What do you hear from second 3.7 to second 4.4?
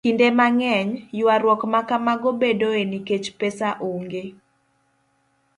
onge,